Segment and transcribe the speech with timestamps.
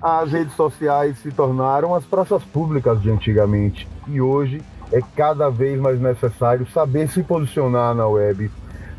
[0.00, 5.80] As redes sociais se tornaram as praças públicas de antigamente e hoje é cada vez
[5.80, 8.48] mais necessário saber se posicionar na web.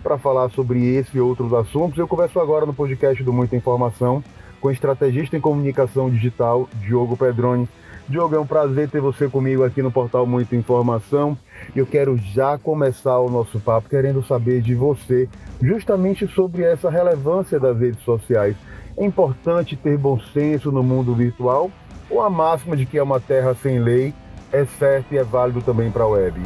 [0.04, 4.22] Para falar sobre esse e outros assuntos, eu converso agora no podcast do Muita Informação
[4.60, 7.68] com o estrategista em comunicação digital Diogo Pedroni.
[8.10, 11.38] Diogo, é um prazer ter você comigo aqui no portal Muita Informação.
[11.74, 15.30] Eu quero já começar o nosso papo querendo saber de você
[15.62, 18.56] justamente sobre essa relevância das redes sociais.
[19.00, 21.72] É importante ter bom senso no mundo virtual
[22.10, 24.14] ou a máxima de que é uma terra sem lei
[24.52, 26.42] é certo e é válido também para a web?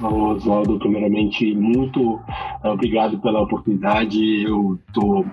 [0.00, 2.20] Oswaldo, primeiramente, muito
[2.64, 4.44] eh, obrigado pela oportunidade.
[4.44, 5.26] Eu estou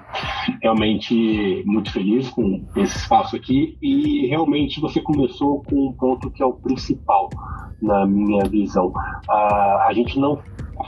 [0.62, 6.44] realmente muito feliz com esse espaço aqui e realmente você começou com um ponto que
[6.44, 7.30] é o principal
[7.82, 8.91] na minha visão.
[9.30, 10.41] a gente não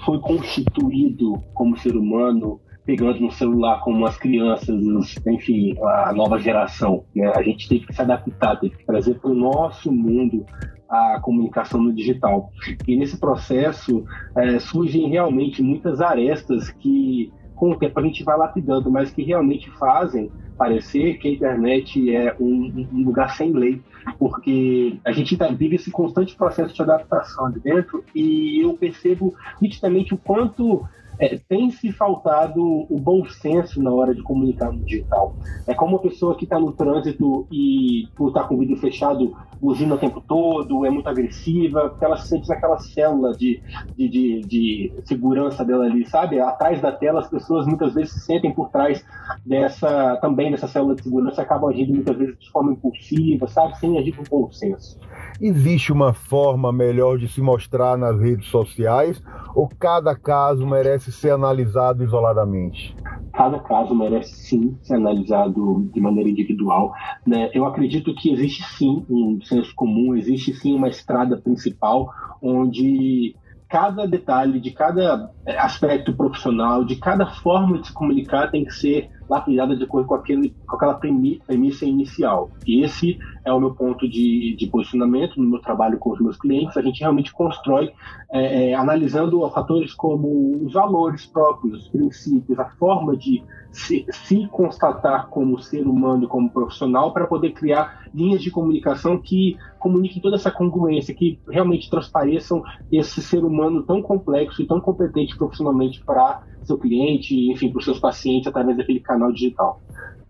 [0.05, 4.81] foi constituído como ser humano pegando no celular como as crianças,
[5.28, 7.03] enfim, a nova geração.
[7.14, 7.30] Né?
[7.36, 10.45] A gente teve que se adaptar, teve que trazer para o nosso mundo
[10.89, 12.50] a comunicação no digital.
[12.88, 14.06] E nesse processo
[14.38, 19.23] é, surgem realmente muitas arestas que, com o tempo, a gente vai lapidando, mas que
[19.23, 23.81] realmente fazem parecer que a internet é um, um lugar sem lei,
[24.17, 29.36] porque a gente tá, vive esse constante processo de adaptação de dentro e eu percebo
[29.61, 30.86] nitidamente o quanto
[31.19, 35.36] é, tem se faltado o bom senso na hora de comunicar no digital.
[35.66, 38.77] É como uma pessoa que está no trânsito e por estar tá com o vidro
[38.77, 43.61] fechado, buzina o tempo todo, é muito agressiva, porque ela se sente naquela célula de,
[43.95, 46.39] de, de, de, segurança dela ali, sabe?
[46.39, 49.03] Atrás da tela, as pessoas muitas vezes se sentem por trás
[49.45, 53.77] dessa, também dessa célula de segurança, acabam agindo muitas vezes de forma impulsiva, sabe?
[53.77, 54.99] Sem agir com bom senso.
[55.39, 59.21] Existe uma forma melhor de se mostrar nas redes sociais
[59.55, 62.95] ou cada caso merece ser analisado isoladamente?
[63.33, 66.94] Cada caso merece sim ser analisado de maneira individual.
[67.25, 67.49] Né?
[67.53, 73.35] Eu acredito que existe sim um senso comum, existe sim uma estrada principal onde
[73.69, 79.09] cada detalhe de cada aspecto profissional, de cada forma de se comunicar tem que ser
[79.30, 82.49] lapidada de acordo com, aquele, com aquela premissa inicial.
[82.65, 86.37] E esse é o meu ponto de, de posicionamento no meu trabalho com os meus
[86.37, 86.75] clientes.
[86.75, 87.91] A gente realmente constrói
[88.31, 93.41] é, é, analisando fatores como os valores próprios, os princípios, a forma de
[93.71, 99.17] se, se constatar como ser humano e como profissional para poder criar linhas de comunicação
[99.17, 104.81] que comuniquem toda essa congruência, que realmente transpareçam esse ser humano tão complexo e tão
[104.81, 109.81] competente profissionalmente para seu cliente, enfim, para os seus pacientes através daquele canal digital.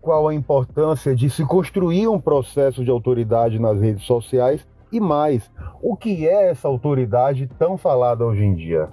[0.08, 5.50] Qual a importância de se construir um processo de autoridade nas redes sociais e mais,
[5.82, 8.88] o que é essa autoridade tão falada hoje em dia?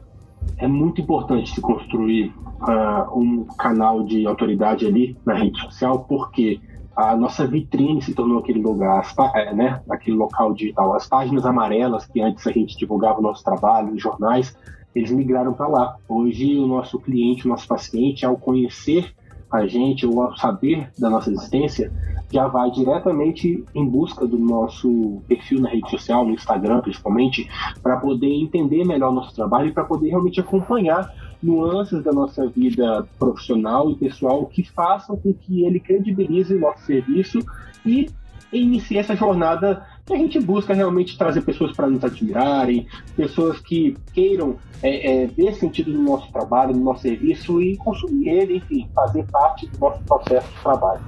[0.57, 6.59] É muito importante se construir uh, um canal de autoridade ali na rede social, porque
[6.93, 9.01] a nossa vitrine se tornou aquele lugar,
[9.35, 10.93] é, né, aquele local digital.
[10.95, 14.53] As páginas amarelas que antes a gente divulgava o nosso trabalho, os jornais,
[14.93, 15.95] eles migraram para lá.
[16.09, 19.15] Hoje, o nosso cliente, o nosso paciente, ao conhecer
[19.55, 21.91] a gente ou ao saber da nossa existência,
[22.31, 27.49] já vai diretamente em busca do nosso perfil na rede social, no Instagram principalmente,
[27.81, 32.47] para poder entender melhor o nosso trabalho e para poder realmente acompanhar nuances da nossa
[32.47, 37.39] vida profissional e pessoal que façam com que ele credibilize o nosso serviço
[37.85, 38.07] e
[38.51, 42.85] inicie essa jornada a gente busca realmente trazer pessoas para nos admirarem,
[43.15, 48.29] pessoas que queiram é, é, ver sentido no nosso trabalho, no nosso serviço e consumir
[48.29, 51.01] ele, enfim, fazer parte do nosso processo de trabalho.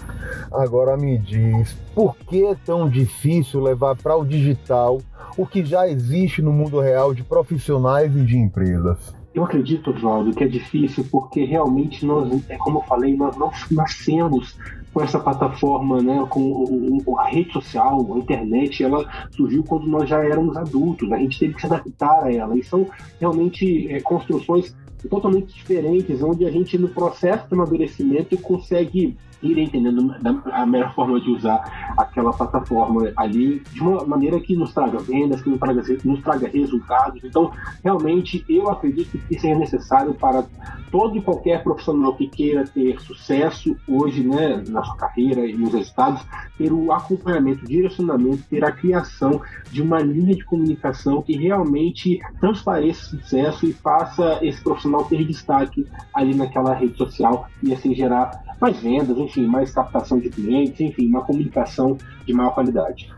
[0.52, 5.00] Agora me diz, por que é tão difícil levar para o digital
[5.38, 9.16] o que já existe no mundo real de profissionais e de empresas?
[9.32, 13.52] Eu acredito, Oswaldo, que é difícil porque realmente nós, é como eu falei, nós não
[13.70, 14.58] nascemos
[14.98, 20.26] com essa plataforma, né, com a rede social, a internet, ela surgiu quando nós já
[20.26, 22.58] éramos adultos, a gente teve que se adaptar a ela.
[22.58, 22.88] E são
[23.20, 24.76] realmente é, construções
[25.08, 30.16] totalmente diferentes, onde a gente, no processo de amadurecimento, consegue ir entendendo
[30.52, 35.42] a melhor forma de usar aquela plataforma ali de uma maneira que nos traga vendas,
[35.42, 37.24] que nos traga, nos traga resultados.
[37.24, 37.52] Então,
[37.84, 40.46] realmente, eu acredito que isso é necessário para
[40.92, 45.74] todo e qualquer profissional que queira ter sucesso hoje né, na sua carreira e nos
[45.74, 46.22] resultados,
[46.58, 49.42] ter o acompanhamento, o direcionamento, ter a criação
[49.72, 55.86] de uma linha de comunicação que realmente transpareça sucesso e faça esse profissional ter destaque
[56.14, 61.08] ali naquela rede social e assim gerar mais vendas, enfim, mais captação de clientes, enfim,
[61.08, 63.12] uma comunicação de maior qualidade.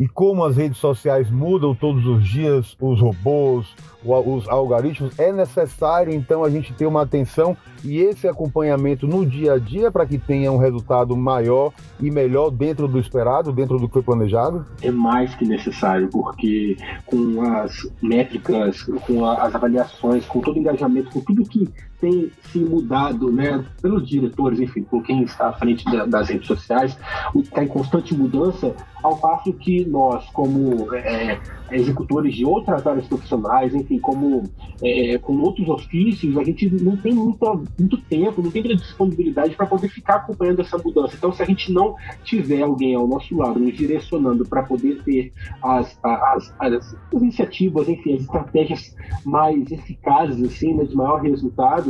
[0.00, 3.66] E como as redes sociais mudam todos os dias, os robôs,
[4.02, 7.54] os algoritmos, é necessário então a gente ter uma atenção
[7.84, 11.70] e esse acompanhamento no dia a dia para que tenha um resultado maior
[12.00, 14.64] e melhor dentro do esperado, dentro do que foi planejado?
[14.80, 21.10] É mais que necessário, porque com as métricas, com as avaliações, com todo o engajamento,
[21.10, 21.68] com tudo que
[22.00, 26.46] tem se mudado, né, pelos diretores, enfim, por quem está à frente da, das redes
[26.46, 26.98] sociais,
[27.34, 31.38] está em constante mudança, ao passo que nós, como é,
[31.70, 34.44] executores de outras áreas profissionais, enfim, como
[34.82, 39.54] é, com outros ofícios, a gente não tem muito, muito tempo, não tem muita disponibilidade
[39.54, 41.14] para poder ficar acompanhando essa mudança.
[41.16, 41.94] Então, se a gente não
[42.24, 45.32] tiver alguém ao nosso lado nos direcionando para poder ter
[45.62, 48.94] as, as, as, as, iniciativas, enfim, as estratégias
[49.24, 51.89] mais eficazes, assim, né, de maior resultado,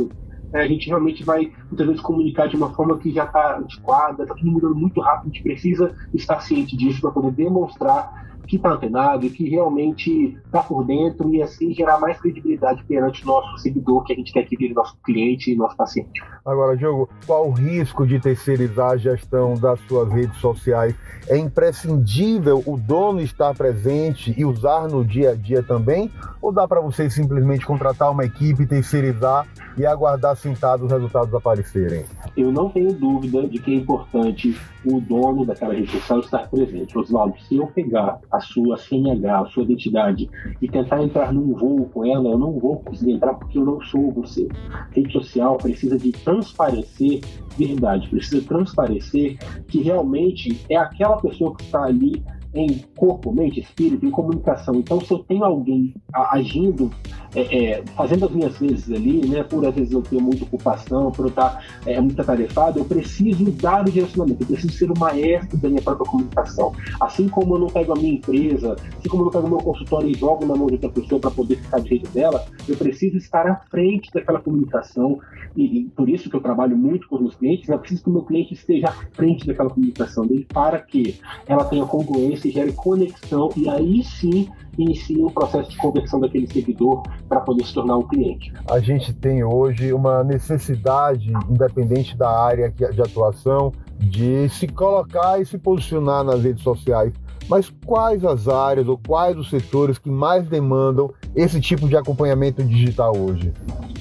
[0.53, 4.35] a gente realmente vai muitas vezes comunicar de uma forma que já está antiquada, está
[4.35, 8.71] tudo mudando muito rápido, a gente precisa estar ciente disso para poder demonstrar que está
[8.71, 14.03] antenado, que realmente está por dentro e assim gerar mais credibilidade perante o nosso seguidor,
[14.03, 16.21] que a gente quer que vire nosso cliente e nosso paciente.
[16.45, 20.93] Agora, Diogo, qual o risco de terceirizar a gestão das suas redes sociais?
[21.29, 26.11] É imprescindível o dono estar presente e usar no dia a dia também?
[26.41, 32.03] Ou dá para você simplesmente contratar uma equipe, terceirizar e aguardar sentado os resultados aparecerem?
[32.35, 36.97] Eu não tenho dúvida de que é importante o dono daquela rede social estar presente.
[36.97, 40.29] Oswaldo, se eu pegar a sua CNH, a sua identidade
[40.61, 43.81] e tentar entrar num voo com ela, eu não vou conseguir entrar porque eu não
[43.81, 44.47] sou você.
[44.71, 47.21] A rede social precisa de transparecer
[47.57, 52.23] verdade, precisa transparecer que realmente é aquela pessoa que está ali
[52.53, 54.75] em corpo, mente, espírito, em comunicação.
[54.75, 56.91] Então, se eu tenho alguém agindo,
[57.35, 61.11] é, é, fazendo as minhas vezes ali, né, por às vezes eu ter muita ocupação,
[61.11, 64.99] por eu estar é, muito atarefado, eu preciso dar o direcionamento, eu preciso ser o
[64.99, 66.73] maestro da minha própria comunicação.
[66.99, 69.59] Assim como eu não pego a minha empresa, assim como eu não pego o meu
[69.59, 72.75] consultório e jogo na mão de outra pessoa para poder ficar do jeito dela, eu
[72.75, 75.19] preciso estar à frente daquela comunicação
[75.55, 78.09] e, e por isso que eu trabalho muito com os meus clientes, eu preciso que
[78.09, 82.49] o meu cliente esteja à frente daquela comunicação dele para que ela tenha congruência se
[82.49, 87.73] gere conexão e aí sim inicia um processo de conversão daquele seguidor para poder se
[87.73, 88.53] tornar um cliente.
[88.69, 95.45] A gente tem hoje uma necessidade, independente da área de atuação, de se colocar e
[95.45, 97.13] se posicionar nas redes sociais.
[97.49, 102.63] Mas quais as áreas ou quais os setores que mais demandam esse tipo de acompanhamento
[102.63, 103.51] digital hoje?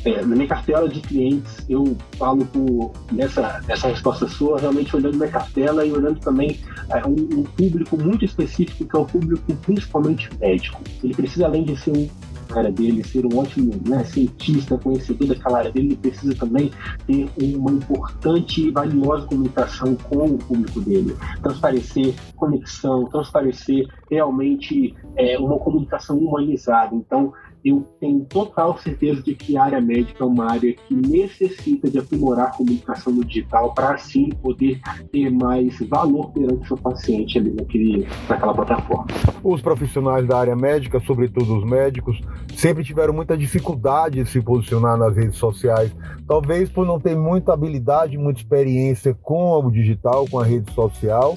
[0.05, 5.17] É, na minha cartela de clientes, eu falo por, nessa, nessa resposta sua, realmente olhando
[5.17, 6.59] minha cartela e olhando também
[6.89, 10.81] é, um, um, público muito específico, que é o público principalmente médico.
[11.05, 12.09] Ele precisa, além de ser um
[12.59, 16.71] área dele, ser um ótimo né, cientista, conhecedor daquela área dele, ele precisa também
[17.07, 21.17] ter uma importante e valiosa comunicação com o público dele.
[21.43, 26.95] Transparecer conexão, transparecer realmente é, uma comunicação humanizada.
[26.95, 27.33] Então,
[27.65, 31.99] eu tenho total certeza de que a área médica é uma área que necessita de
[31.99, 34.81] aprimorar a comunicação no digital para assim poder
[35.13, 39.07] ter mais valor perante o seu paciente ali naquele, naquela plataforma.
[39.43, 42.21] Os profissionais da área médica, sobretudo os médicos,
[42.57, 45.95] sempre tiveram muita dificuldade de se posicionar nas redes sociais,
[46.27, 51.37] talvez por não ter muita habilidade, muita experiência com o digital, com a rede social,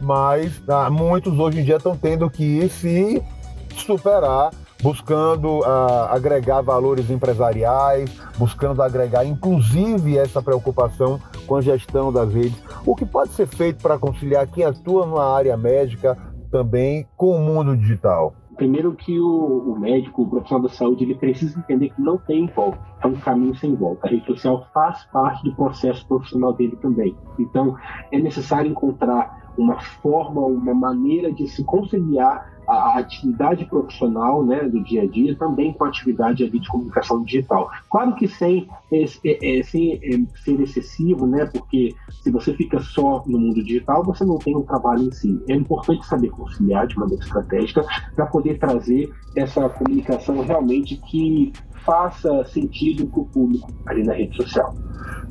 [0.00, 3.22] mas ah, muitos hoje em dia estão tendo que se
[3.76, 4.50] superar
[4.82, 12.60] buscando uh, agregar valores empresariais, buscando agregar inclusive essa preocupação com a gestão das redes.
[12.84, 16.18] O que pode ser feito para conciliar quem atua na área médica
[16.50, 18.34] também com o mundo digital?
[18.56, 22.46] Primeiro que o, o, médico, o profissional da saúde, ele precisa entender que não tem
[22.46, 24.06] volta, é um caminho sem volta.
[24.06, 27.16] A rede social faz parte do processo profissional dele também.
[27.38, 27.76] Então,
[28.12, 34.82] é necessário encontrar uma forma, uma maneira de se conciliar a atividade profissional né, do
[34.82, 37.68] dia a dia também com a atividade ali de comunicação digital.
[37.90, 43.24] Claro que sem, é, é, sem é, ser excessivo, né, porque se você fica só
[43.26, 45.42] no mundo digital, você não tem um trabalho em si.
[45.48, 51.52] É importante saber conciliar de maneira estratégica para poder trazer essa comunicação realmente que
[51.84, 54.72] faça sentido para o público ali na rede social.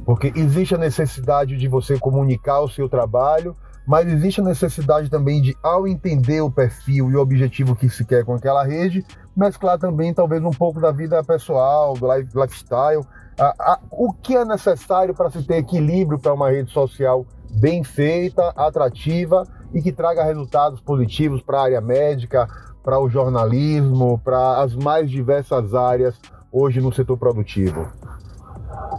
[0.05, 5.41] Porque existe a necessidade de você comunicar o seu trabalho mas existe a necessidade também
[5.41, 9.77] de, ao entender o perfil e o objetivo que se quer com aquela rede, mesclar
[9.77, 13.05] também talvez um pouco da vida pessoal, do life, lifestyle,
[13.39, 17.83] a, a, o que é necessário para se ter equilíbrio para uma rede social bem
[17.83, 22.47] feita, atrativa e que traga resultados positivos para a área médica,
[22.83, 26.19] para o jornalismo, para as mais diversas áreas
[26.51, 27.87] hoje no setor produtivo.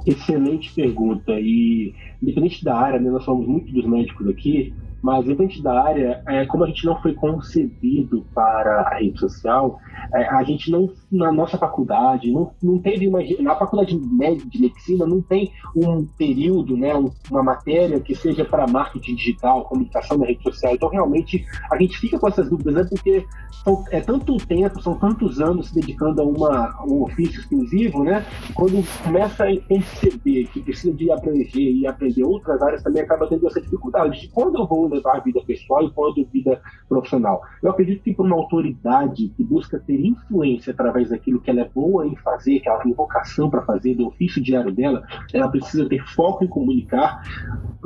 [0.05, 1.33] Excelente pergunta.
[1.41, 6.23] E, independente da área, né, nós falamos muito dos médicos aqui, mas independente da área,
[6.29, 9.81] é, como a gente não foi concebido para a rede social,
[10.15, 13.19] é, a gente não, na nossa faculdade, não, não teve uma.
[13.41, 16.93] Na faculdade média de medicina, não tem um período, né,
[17.31, 20.75] uma matéria que seja para marketing digital, comunicação na rede social.
[20.75, 23.27] Então, realmente, a gente fica com essas dúvidas, né, porque
[23.65, 28.25] são, é tanto tempo, são tantos anos se dedicando a, uma, um ofício exclusivo, né,
[28.55, 33.47] quando começa a perceber que precisa de abranger e aprender outras áreas, também acaba tendo
[33.47, 37.43] essa dificuldade de quando eu vou levar a vida pessoal e quando vida profissional.
[37.63, 41.69] Eu acredito que para uma autoridade que busca ter influência através daquilo que ela é
[41.69, 45.89] boa em fazer, que ela tem vocação para fazer, do ofício diário dela, ela precisa
[45.89, 47.23] ter foco em comunicar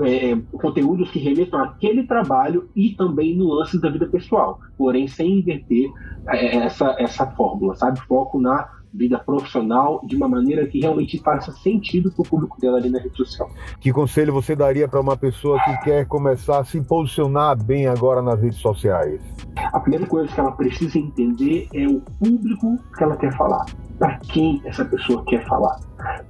[0.00, 5.90] é, conteúdos que remetam àquele trabalho e também nuances da vida pessoal, porém sem inverter
[6.28, 8.00] é, essa, essa fórmula, sabe?
[8.00, 12.78] Foco na vida profissional de uma maneira que realmente faça sentido para o público dela
[12.78, 13.48] ali na rede social.
[13.80, 18.22] Que conselho você daria para uma pessoa que quer começar a se posicionar bem agora
[18.22, 19.20] nas redes sociais?
[19.56, 23.64] A primeira coisa que ela precisa entender é o público que ela quer falar.
[23.98, 25.78] Para quem essa pessoa quer falar?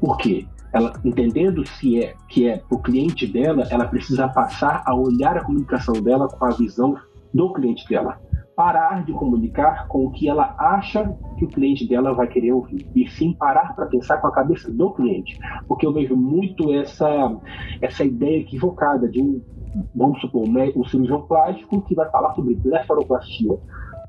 [0.01, 0.47] Por quê?
[0.73, 5.45] ela entendendo se é que é o cliente dela, ela precisa passar a olhar a
[5.45, 6.97] comunicação dela com a visão
[7.33, 8.19] do cliente dela
[8.57, 12.89] parar de comunicar com o que ela acha que o cliente dela vai querer ouvir
[12.97, 17.37] e sim parar para pensar com a cabeça do cliente, porque eu vejo muito essa
[17.83, 19.43] essa ideia equivocada de um
[19.95, 23.59] vamos supor um cirurgião plástico que vai falar sobre blefaroplastia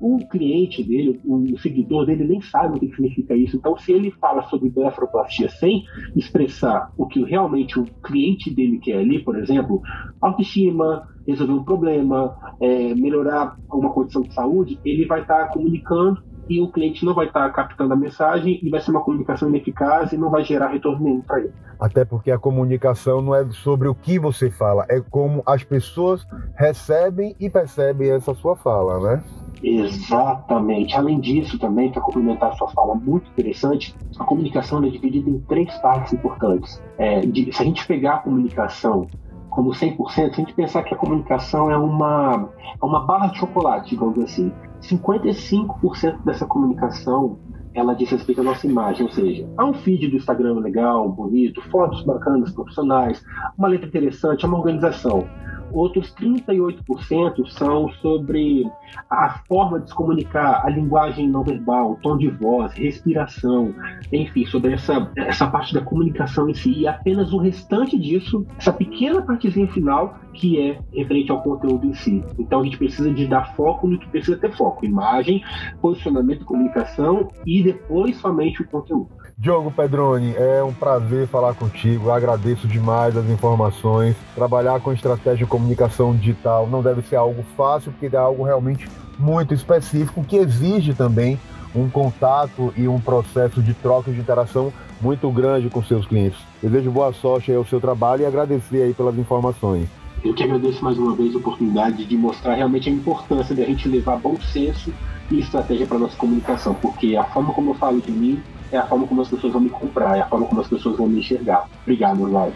[0.00, 3.56] o cliente dele, o seguidor dele nem sabe o que significa isso.
[3.56, 8.98] Então, se ele fala sobre blefaroplastia sem expressar o que realmente o cliente dele quer
[8.98, 9.82] ali, por exemplo,
[10.20, 16.22] autoestima, resolver um problema, é, melhorar alguma condição de saúde, ele vai estar tá comunicando
[16.48, 19.48] e o cliente não vai estar tá captando a mensagem e vai ser uma comunicação
[19.48, 21.52] ineficaz e não vai gerar retorno nenhum para ele.
[21.78, 26.26] Até porque a comunicação não é sobre o que você fala, é como as pessoas
[26.56, 29.22] recebem e percebem essa sua fala, né?
[29.62, 30.96] Exatamente.
[30.96, 35.74] Além disso, também, para complementar sua fala muito interessante, a comunicação é dividida em três
[35.78, 36.82] partes importantes.
[36.96, 39.06] É, de, se a gente pegar a comunicação
[39.50, 42.48] como 100%, se a gente pensar que a comunicação é uma,
[42.80, 47.38] é uma barra de chocolate, digamos assim, 55% dessa comunicação
[47.74, 51.62] ela diz respeito à nossa imagem, ou seja, há um feed do Instagram legal, bonito,
[51.70, 53.22] fotos bacanas, profissionais,
[53.56, 55.26] uma letra interessante, uma organização.
[55.72, 58.64] Outros 38% são sobre
[59.10, 63.74] a forma de se comunicar, a linguagem não verbal, tom de voz, respiração,
[64.12, 66.72] enfim, sobre essa, essa parte da comunicação em si.
[66.80, 71.94] E apenas o restante disso, essa pequena partezinha final, que é referente ao conteúdo em
[71.94, 72.24] si.
[72.38, 75.42] Então a gente precisa de dar foco no que precisa ter foco: imagem,
[75.80, 79.08] posicionamento, comunicação e depois somente o conteúdo.
[79.40, 82.10] Diogo Pedroni, é um prazer falar contigo.
[82.10, 84.16] agradeço demais as informações.
[84.34, 88.88] Trabalhar com estratégia de comunicação digital não deve ser algo fácil, porque é algo realmente
[89.16, 91.38] muito específico que exige também
[91.72, 96.40] um contato e um processo de troca de interação muito grande com seus clientes.
[96.60, 99.88] Desejo boa sorte ao seu trabalho e agradecer aí pelas informações.
[100.24, 103.88] Eu que agradeço mais uma vez a oportunidade de mostrar realmente a importância da gente
[103.88, 104.92] levar bom senso
[105.30, 108.86] e estratégia para nossa comunicação, porque a forma como eu falo de mim é a
[108.86, 111.20] forma como as pessoas vão me comprar, é a forma como as pessoas vão me
[111.20, 111.68] enxergar.
[111.82, 112.54] Obrigado, Oswaldo.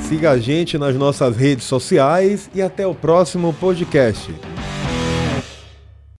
[0.00, 4.32] Siga a gente nas nossas redes sociais e até o próximo podcast.